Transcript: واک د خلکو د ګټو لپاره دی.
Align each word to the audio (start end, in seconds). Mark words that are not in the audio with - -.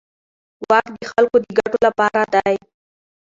واک 0.69 0.85
د 0.97 0.99
خلکو 1.11 1.37
د 1.43 1.45
ګټو 1.57 1.77
لپاره 1.87 2.21
دی. 2.33 2.55